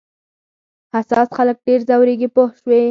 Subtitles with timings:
[0.93, 2.79] حساس خلک ډېر ځورېږي پوه شوې!.